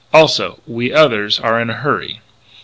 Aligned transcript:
Also, 0.11 0.57
we 0.65 0.91
others 0.91 1.39
are 1.39 1.61
in 1.61 1.69
a 1.69 1.75
hurry." 1.75 2.21